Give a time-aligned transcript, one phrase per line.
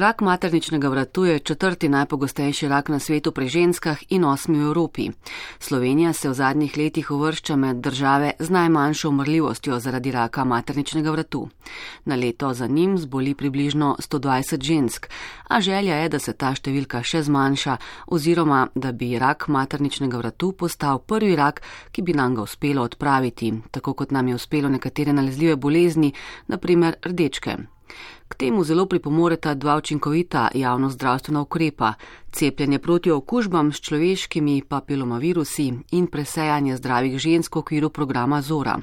[0.00, 5.10] Rak materničnega vratu je četrti najpogostejši rak na svetu pri ženskah in osmi v Evropi.
[5.58, 11.48] Slovenija se v zadnjih letih uvršča med države z najmanjšo umrljivostjo zaradi raka materničnega vratu.
[12.04, 15.06] Na leto za njim zboli približno 120 žensk,
[15.48, 17.76] a želja je, da se ta številka še zmanjša
[18.06, 21.60] oziroma da bi rak materničnega vratu postal prvi rak,
[21.92, 26.12] ki bi nam ga uspelo odpraviti, tako kot nam je uspelo nekatere nalezljive bolezni,
[26.48, 27.58] naprimer rdečke.
[28.28, 31.94] K temu zelo pripomoreta dva učinkovita javno-zdravstvena ukrepa:
[32.32, 38.78] cepljenje proti okužbam s človeškimi papilomavirusi in presejanje zdravih žensk v okviru programa Zora.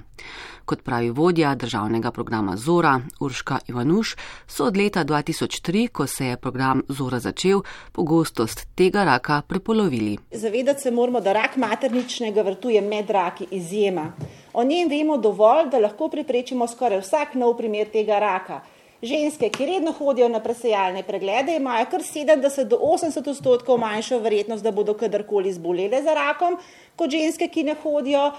[0.66, 4.16] Kot pravi vodja državnega programa Zora Urška Ivanuš,
[4.48, 10.18] so od leta 2003, ko se je program Zora začel, pogostost tega raka prepolovili.
[10.32, 14.12] Zavedati se moramo, da rak materničnega vrtu je med raki izjema.
[14.54, 18.60] O njem vemo dovolj, da lahko preprečimo skoraj vsak nov primer tega raka.
[19.02, 24.64] Ženske, ki redno hodijo na presejalne preglede, imajo kar 70 do 80 odstotkov manjšo verjetnost,
[24.66, 26.58] da bodo kadarkoli zbolele za rakom,
[26.98, 28.32] kot ženske, ki ne hodijo.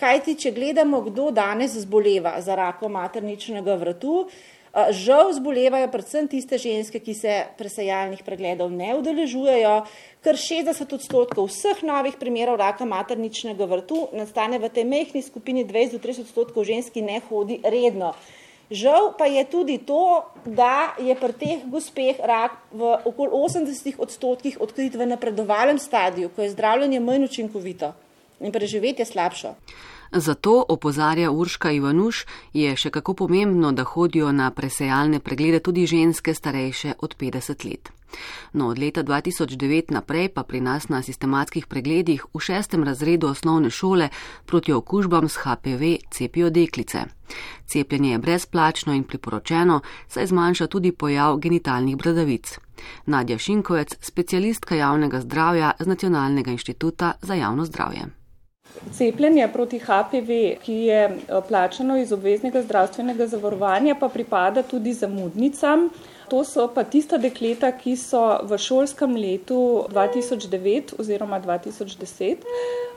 [0.00, 4.26] Kajti, če gledamo, kdo danes zboleva za rakom materničnega vratu,
[4.96, 9.76] žal zbolevajo predvsem tiste ženske, ki se presejalnih pregledov ne udeležujejo.
[10.24, 15.96] Kar 60 odstotkov vseh novih primerov raka materničnega vrtu nastane v tej mehni skupini 20
[15.96, 18.14] do 30 odstotkov žensk, ki ne hodi redno.
[18.70, 24.58] Žal pa je tudi to, da je pri teh gospeh rak v okoli 80 odstotkih
[24.60, 27.94] odkrit v napredovalnem stadiju, ko je zdravljenje manj učinkovito
[28.40, 29.54] in preživetje slabše.
[30.12, 36.34] Zato, opozarja Urška Ivanuš, je še kako pomembno, da hodijo na presejalne preglede tudi ženske
[36.34, 37.90] starejše od 50 let.
[38.52, 43.70] No, od leta 2009 naprej pa pri nas na sistematskih pregledih v šestem razredu osnovne
[43.70, 44.08] šole
[44.46, 47.04] proti okužbam s HPV cepijo deklice.
[47.66, 52.58] Cepljenje je brezplačno in priporočeno, saj zmanjša tudi pojav genitalnih bradavic.
[53.06, 58.06] Nadja Šinkovec, specialistka javnega zdravja z Nacionalnega inštituta za javno zdravje.
[58.92, 60.30] Cepljenje proti HPV,
[60.62, 65.88] ki je eh, plačano iz obveznega zdravstvenega zavarovanja, pa pripada tudi zamudnicam.
[66.28, 68.20] To so pa tista dekleta, ki so
[68.50, 72.42] v šolskem letu 2009 oziroma 2010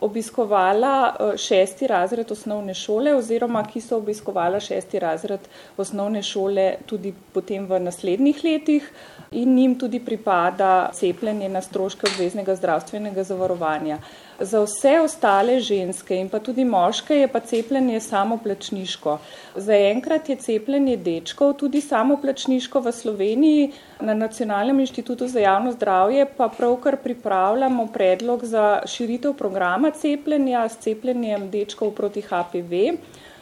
[0.02, 5.46] obiskovala eh, šesti razred osnovne šole oziroma ki so obiskovala šesti razred
[5.78, 8.90] osnovne šole tudi potem v naslednjih letih
[9.32, 14.00] in njim tudi pripada cepljenje na stroške obveznega zdravstvenega zavarovanja.
[14.40, 19.18] Za vse ostale ženske in pa tudi moške je pa cepljenje samoplačniško.
[19.56, 23.72] Zaenkrat je cepljenje dečkov tudi samoplačniško v Sloveniji.
[24.00, 30.78] Na Nacionalnem inštitutu za javno zdravje pa pravkar pripravljamo predlog za širitev programa cepljenja s
[30.78, 32.96] cepljenjem dečkov proti HPV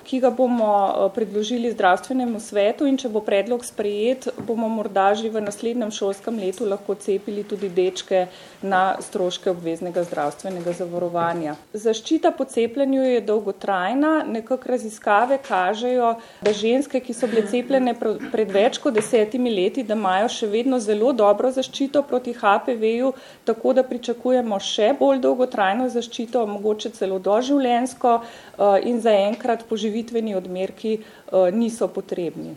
[0.07, 5.29] ki ga bomo eh, predložili zdravstvenemu svetu in če bo predlog sprejet, bomo morda že
[5.29, 8.28] v naslednjem šolskem letu lahko cepili tudi dečke
[8.62, 11.57] na stroške obveznega zdravstvenega zavarovanja.
[11.73, 17.96] Zaščita po cepljenju je dolgotrajna, nekak raziskave kažejo, da ženske, ki so bile cepljene
[18.31, 23.12] pred več kot desetimi leti, da imajo še vedno zelo dobro zaščito proti HPV-ju,
[23.47, 30.35] tako da pričakujemo še bolj dolgotrajno zaščito, mogoče celo doživljensko eh, in zaenkrat poživiti živitveni
[30.35, 32.56] odmerki eh, niso potrebni.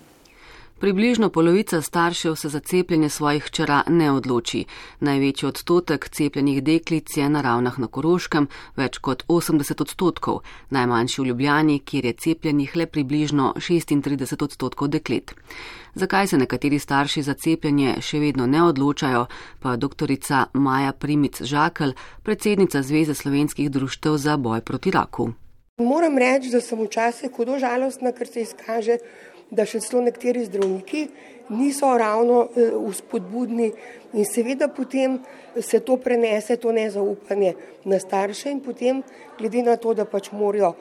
[0.81, 4.65] Približno polovica staršev se za cepljenje svojih čara ne odloči.
[5.01, 8.47] Največji odstotek cepljenih deklic je na ravnah na Koroškem,
[8.77, 10.41] več kot 80 odstotkov,
[10.71, 15.35] najmanjši v Ljubljani, kjer je cepljenih le približno 36 odstotkov deklet.
[15.95, 19.27] Zakaj se nekateri starši za cepljenje še vedno ne odločajo,
[19.61, 25.33] pa doktorica Maja Primic Žakelj, predsednica Zveze slovenskih društev za boj proti raku.
[25.81, 28.99] Moram reči, da sem včasih hudo žalostna, ker se izkaže,
[29.51, 31.07] da še celo nekateri zdravniki
[31.57, 32.43] niso ravno
[32.85, 35.17] uspodbudni eh, in seveda potem
[35.57, 37.55] se to prenese, to nezaupanje
[37.85, 39.01] na starše in potem
[39.39, 40.75] glede na to, da pač morajo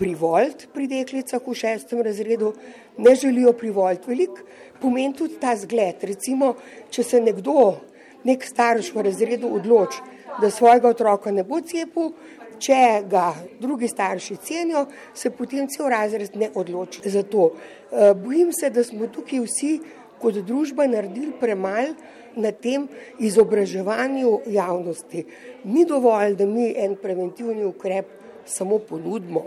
[0.00, 2.54] privolt pri deklicah v šestem razredu,
[2.96, 4.40] ne želijo privolt velik,
[4.80, 6.00] pomeni tudi ta zgled.
[6.00, 6.54] Recimo,
[6.90, 7.76] če se nekdo,
[8.24, 10.00] nek starš v razredu odloči,
[10.40, 12.12] da svojega otroka ne bo cepil,
[12.58, 17.50] Če ga drugi starši cenijo, se potem cel razred ne odloči za to.
[17.52, 19.72] Eh, bojim se, da smo tukaj vsi
[20.20, 21.94] kot družba naredili premalo
[22.36, 22.88] na tem
[23.18, 25.24] izobraževanju javnosti.
[25.64, 28.08] Ni dovolj, da mi en preventivni ukrep
[28.46, 29.46] samo ponudimo.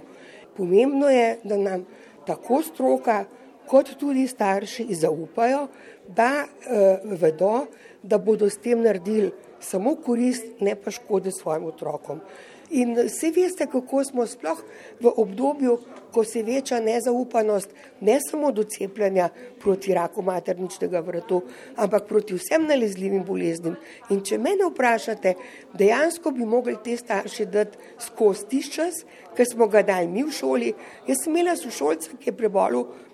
[0.57, 1.85] Pomembno je, da nam
[2.25, 3.23] tako stroka
[3.69, 5.67] kot tudi starši zaupajo,
[6.07, 7.67] da uh, vedo,
[8.03, 12.21] da bodo s tem naredili samo korist, ne pa škode svojim otrokom.
[12.69, 14.59] In vsi veste, kako smo sploh
[15.01, 15.77] v obdobju,
[16.13, 19.29] ko se veča nezaupanost ne samo do cepljenja
[19.59, 21.41] proti raku materničnega vratu,
[21.75, 23.75] ampak proti vsem nalezljivim boleznim.
[24.13, 25.33] In če mene vprašate,
[25.73, 29.03] dejansko bi mogli te starši dati skozi tiš čas,
[29.35, 30.73] ker smo ga dali mi v šoli.
[31.07, 33.09] Jaz sem imela sošolca, ki je prebolel uh,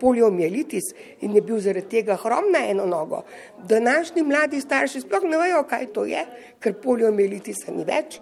[0.00, 3.22] poliomielitis in je bil zaradi tega hrom na eno nogo.
[3.68, 6.24] Današnji mladi starši sploh ne vejo, kaj to je,
[6.60, 8.20] ker poliomielitisa ni več.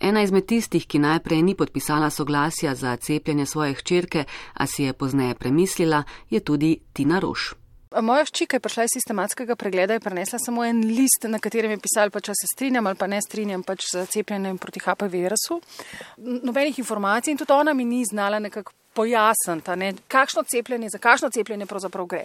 [0.00, 4.24] Ena izmed tistih, ki najprej ni podpisala soglasja za cepljenje svoje hčerke,
[4.54, 7.54] a si je pozneje premislila, je tudi Tina Roš.
[8.02, 11.78] Moja ščika je prišla iz sistematskega pregleda in prenesla samo en list, na katerem je
[11.80, 15.60] pisala, pa če se strinjam ali pa ne strinjam pač z cepljenjem proti HPV virusu.
[16.18, 21.66] Nobenih informacij in tudi ona mi ni znala nekako pojasniti, kakšno cepljenje, za kakšno cepljenje
[21.66, 22.24] pravzaprav gre.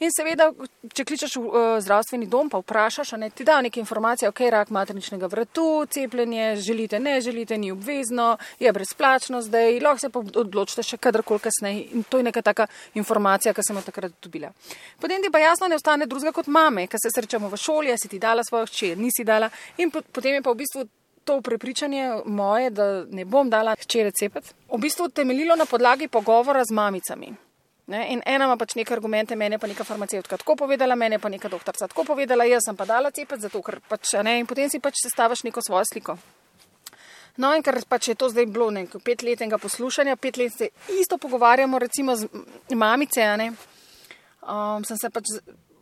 [0.00, 0.48] In seveda,
[0.92, 4.72] če kličeš v uh, zdravstveni dom, pa vprašaš, ne, ti da neke informacije, ok, rak
[4.74, 10.82] materničnega vratu, cepljenje, želite, ne želite, ni obvezno, je brezplačno zdaj, lahko se pa odločite
[10.86, 11.86] še kadarkoli kasneje.
[11.96, 14.52] In to je neka taka informacija, ki sem jo takrat dobila.
[15.00, 18.08] Potem ti pa jasno ne ostane drugega kot mame, ker se srečamo v šoli, si
[18.08, 19.50] ti dala svojo hčer, nisi dala.
[19.78, 20.88] In potem je pa v bistvu
[21.26, 26.62] to prepričanje moje, da ne bom dala hčere cepeti, v bistvu temeljilo na podlagi pogovora
[26.64, 27.34] z mamicami.
[27.86, 28.06] Ne?
[28.10, 31.50] In ena ima pač neke argumente, mene pa neka farmacevtka tako povedala, mene pa neka
[31.50, 34.38] doktorica tako povedala, jaz sem pa dala cepeti, zato ker pač ne.
[34.40, 36.16] In potem si pač sestaviš neko svojo sliko.
[37.36, 41.18] No, in ker pač je to zdaj bilo nekaj petletnega poslušanja, pet let se isto
[41.18, 42.26] pogovarjamo, recimo z
[42.74, 43.50] mamice, ne,
[44.40, 45.36] um, sem se pač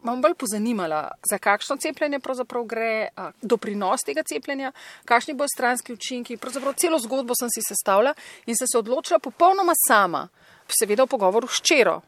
[0.05, 3.09] imam bolj pozanimala, za kakšno cepljenje pravzaprav gre,
[3.43, 4.73] doprinos tega cepljenja,
[5.05, 6.37] kakšni bojo stranski učinki.
[6.37, 8.15] Pravzaprav celo zgodbo sem si sestavila
[8.47, 10.29] in sem se odločila popolnoma sama,
[10.69, 12.03] seveda v pogovoru s čero.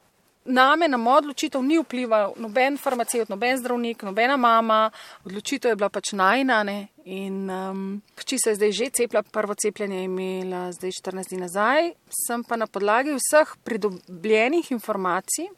[0.46, 4.90] Name, na mojo odločitev ni vplival noben farmaceut, noben zdravnik, nobena mama,
[5.24, 6.76] odločitev je bila pač najnane.
[7.10, 7.80] In um,
[8.14, 12.44] če se je zdaj že cepila, prvo cepljenje je imela zdaj 14 dni nazaj, sem
[12.46, 15.50] pa na podlagi vseh pridobljenih informacij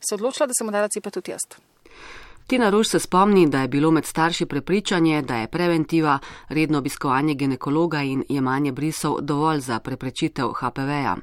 [0.00, 1.44] se odločila, da sem mu dala cepiti tudi jaz.
[2.48, 6.18] Tina Ruž se spomni, da je bilo med starši prepričanje, da je preventiva,
[6.48, 11.16] redno obiskovanje ginekologa in jemanje brisov dovolj za preprečitev HPV-ja.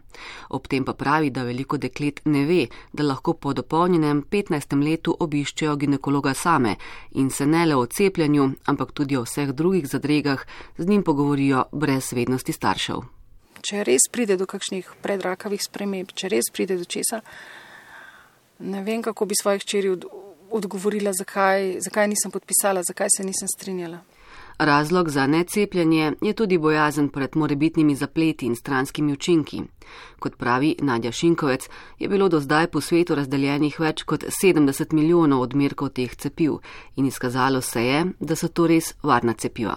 [0.50, 4.84] Ob tem pa pravi, da veliko deklet ne ve, da lahko po dopolnjenem 15.
[4.84, 6.76] letu obiščejo ginekologa same
[7.12, 10.46] in se ne le o cepljenju, ampak tudi o vseh drugih zadregah
[10.78, 13.02] z njim pogovorijo brez vednosti staršev.
[13.62, 17.22] Če res pride do kakšnih predrakavih sprememb, če res pride do česa,
[18.60, 19.90] ne vem, kako bi svojih čeri
[20.52, 24.00] odgovorila, zakaj, zakaj nisem podpisala, zakaj se nisem strinjala.
[24.58, 29.62] Razlog za necepljenje je tudi bojazen pred morebitnimi zapleti in stranskimi učinki.
[30.20, 31.70] Kot pravi Nadja Šinkovec,
[32.00, 36.62] je bilo do zdaj po svetu razdeljenih več kot 70 milijonov odmerkov teh cepiv
[36.96, 39.76] in izkazalo se je, da so to res varna cepiva.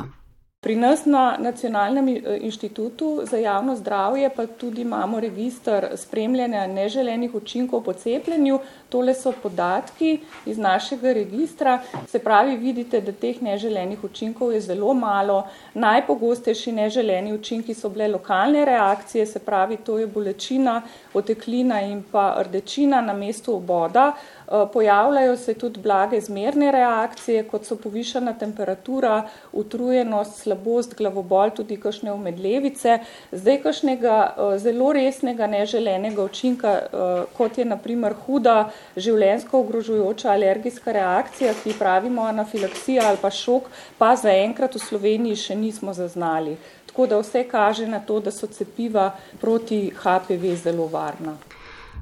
[0.61, 7.35] Pri nas na Nacionalnem eh, inštitutu za javno zdravje pa tudi imamo registr spremljanja neželenih
[7.35, 8.59] učinkov po cepljenju.
[8.89, 11.81] Tole so podatki iz našega registra.
[12.09, 15.43] Se pravi, vidite, da teh neželenih učinkov je zelo malo.
[15.75, 20.83] Najpogostejši neželeni učinki so bile lokalne reakcije, se pravi, to je bolečina,
[21.15, 24.13] oteklina in pa rdečina na mestu oboda.
[24.49, 31.77] Eh, pojavljajo se tudi blage zmerne reakcije, kot so povišana temperatura, utrujenost, slabost, glavobol, tudi
[31.77, 32.99] kakšne omedlevice.
[33.33, 40.93] Zdaj kakšnega eh, zelo resnega neželenega učinka, eh, kot je naprimer huda življensko ogrožujoča alergijska
[40.93, 46.57] reakcija, ki pravimo anafilaksija ali pa šok, pa zaenkrat v Sloveniji še nismo zaznali.
[46.87, 51.39] Tako da vse kaže na to, da so cepiva proti HPV zelo varna.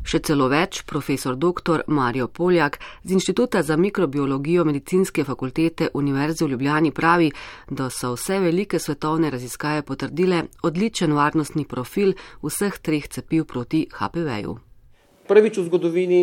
[0.06, 1.82] Še celo več, profesor dr.
[1.90, 7.32] Mario Poljak z Inštituta za mikrobiologijo medicinske fakultete Univerze v Ljubljani pravi,
[7.66, 14.54] da so vse velike svetovne raziskave potrdile odličen varnostni profil vseh treh cepiv proti HPV-ju.
[15.26, 16.20] Prvič v zgodovini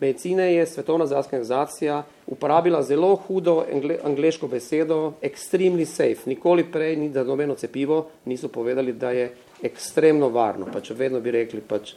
[0.00, 3.64] medicine je Svetovna zdravstvena organizacija uporabila zelo hudo
[4.04, 6.26] angliško besedo extremely safe.
[6.26, 10.66] Nikoli prej ni za nobeno cepivo niso povedali, da je ekstremno varno.
[10.72, 11.94] Pač vedno bi rekli pač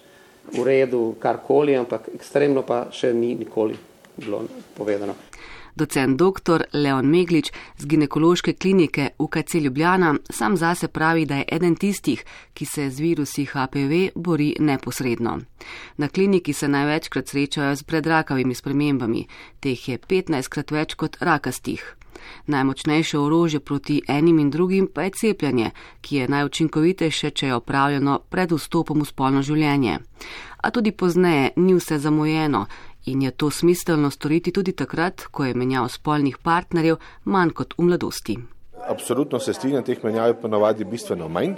[0.53, 3.75] v redu karkoli, ampak ekstremno pa še ni nikoli
[4.17, 4.43] bilo
[4.77, 5.15] povedano.
[5.77, 6.63] Docent dr.
[6.73, 12.65] Leon Meglič z ginekološke klinike UKC Ljubljana sam zase pravi, da je eden tistih, ki
[12.65, 15.39] se z virusi HPV bori neposredno.
[15.97, 19.27] Na kliniki se največkrat srečajo z predrakavimi spremembami,
[19.59, 21.95] teh je 15 krat več kot rakastih.
[22.45, 28.19] Najmočnejše orožje proti enim in drugim pa je cepljenje, ki je najučinkovitejše, če je opravljeno
[28.29, 29.99] pred vstopom v spolno življenje.
[30.57, 32.65] A tudi pozneje ni vse zamujeno
[33.07, 37.83] in je to smiselno storiti tudi takrat, ko je menjav spolnih partnerjev manj kot v
[37.83, 38.37] mladosti.
[38.87, 41.55] absolutno se strinjam, teh menjav je ponavadi bistveno manj.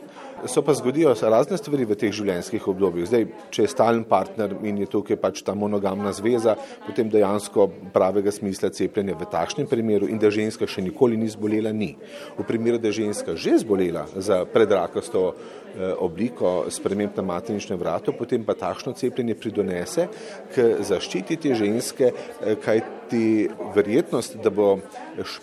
[0.47, 3.07] So pa zgodijo se razne stvari v teh življenjskih obdobjih.
[3.09, 6.55] Zdaj, če je stalen partner in je tukaj pač ta monogamna zveza,
[6.85, 11.73] potem dejansko pravega smisla cepljenja v takšnem primeru in da ženska še nikoli ni zbolela,
[11.75, 11.91] ni.
[12.37, 18.45] V primeru, da ženska že zbolela za predrakasto eh, obliko sprememb na materničnem vratu, potem
[18.47, 20.07] pa takšno cepljenje pridonese
[20.55, 24.77] k zaščiti te ženske, eh, kaj ti verjetnost, da bo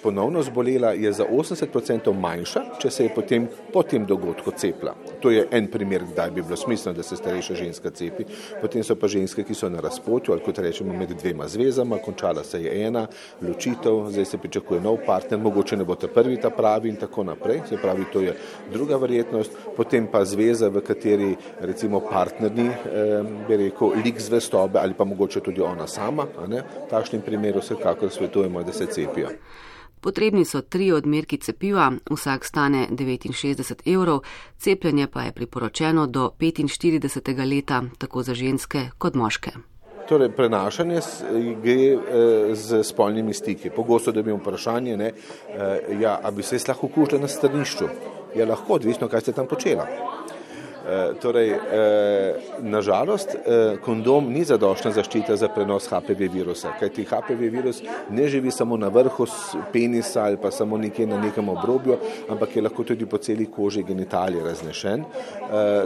[0.02, 4.94] ponovno zbolela, je za 80% manjša, če se je potem po tem dogodku cepila.
[5.20, 8.24] To je en primer, kdaj bi bilo smiselno, da se starejša ženska cepi.
[8.60, 12.44] Potem so pa ženske, ki so na razpotju ali kot rečemo med dvema zvezama, končala
[12.44, 13.06] se je ena,
[13.42, 17.24] ločitev, zdaj se pričakuje nov partner, mogoče ne bo ta prvi ta pravi in tako
[17.24, 17.60] naprej.
[17.68, 18.36] Se pravi, to je
[18.72, 19.52] druga verjetnost.
[19.76, 25.40] Potem pa zveza, v kateri recimo partnerni, eh, bi rekel, lik zvestobe ali pa mogoče
[25.40, 26.26] tudi ona sama.
[26.36, 29.30] V takšnem primeru vsekakor svetujemo, da se cepijo.
[30.00, 34.20] Potrebni so tri odmerki cepiva, vsak stane 69 evrov,
[34.58, 37.48] cepljenje pa je priporočeno do 45.
[37.56, 39.50] leta, tako za ženske kot moške.
[40.08, 41.00] Torej, prenašanje
[41.62, 43.70] gre eh, z spolnimi stiki.
[43.70, 45.12] Pogosto dobimo vprašanje, ne,
[45.48, 47.84] eh, ja, a bi se lahko okužila na strnišču.
[48.34, 49.86] Je ja, lahko, odvisno, kaj ste tam počela.
[50.86, 51.58] Eh, torej, eh,
[52.58, 58.50] nažalost, eh, kondom ni zadošna zaščita za prenos HPV virusa, kajti HPV virus ne živi
[58.50, 59.26] samo na vrhu
[59.72, 61.96] penisa ali pa samo nekje na nekem obrobju,
[62.28, 65.04] ampak je lahko tudi po celi koži genitalije raznešen.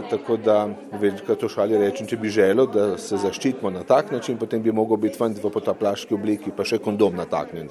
[0.09, 4.37] Tako da, večkrat to šali rečem, če bi želel, da se zaščitimo na tak način,
[4.37, 7.69] potem bi mogel biti fant v potaplaški obliki, pa še kondom nataknjen.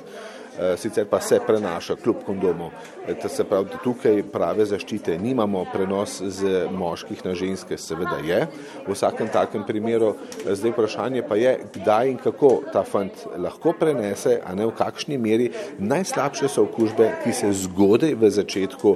[0.60, 2.70] Eh, sicer pa se prenaša kljub kondomu.
[3.08, 8.46] Eh, se pravi, tukaj prave zaščite nimamo, prenos z moških na ženske seveda je.
[8.86, 13.72] V vsakem takem primeru eh, zdaj vprašanje pa je, kdaj in kako ta fant lahko
[13.72, 15.48] prenese, a ne v kakšni meri.
[15.78, 18.94] Najslabše so okužbe, ki se zgodaj v začetku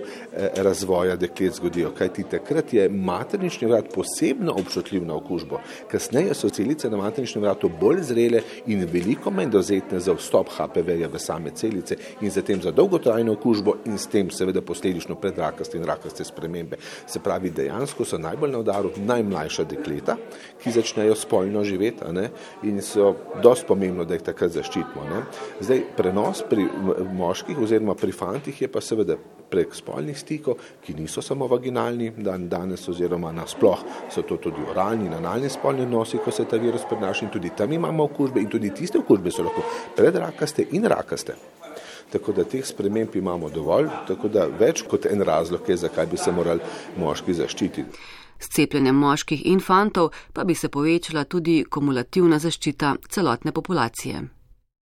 [0.56, 5.62] razvoja deklet zgodijo, kajti takrat je maternični vrat posebno občutljiv na okužbo.
[5.88, 11.08] Kasneje so celice na materničnem vratu bolj zrele in veliko manj dozetne za vstop HPV-ja
[11.08, 15.84] v same celice in zatem za dolgotrajno okužbo in s tem seveda posledično predrakaste in
[15.84, 16.76] rakaste spremembe.
[17.06, 20.16] Se pravi, dejansko so najbolj na udaru najmlajša dekleta,
[20.62, 22.28] ki začnejo spolno živeti ne,
[22.62, 25.06] in so dosti pomembno, da jih takrat zaščitimo.
[25.10, 25.22] Ne.
[25.60, 26.66] Zdaj, prenos pri
[27.14, 29.16] moških oziroma pri fantih je pa seveda
[29.54, 35.06] prek spolnih stikov, ki niso samo vaginalni, dan danes oziroma nasploh so to tudi oralni
[35.06, 38.50] in analni spolni odnosi, ko se ta virus prenaša in tudi tam imamo okužbe in
[38.50, 39.62] tudi tiste okužbe so lahko
[39.96, 41.38] predrakaste in rakaste.
[42.12, 46.20] Tako da teh sprememb imamo dovolj, tako da več kot en razlog je, zakaj bi
[46.20, 46.60] se morali
[46.98, 47.84] moški zaščititi.
[48.38, 54.22] S cepljenjem moških in fantov pa bi se povečala tudi kumulativna zaščita celotne populacije.